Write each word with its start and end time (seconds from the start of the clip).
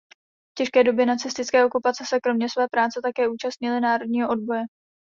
V 0.51 0.53
těžké 0.57 0.83
době 0.83 1.05
nacistické 1.05 1.65
okupace 1.65 2.03
se 2.07 2.19
kromě 2.19 2.49
své 2.49 2.67
práce 2.67 2.99
také 3.03 3.29
účastnily 3.29 3.81
národního 3.81 4.29
odboje. 4.29 4.61